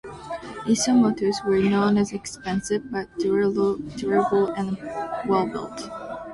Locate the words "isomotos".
0.65-1.45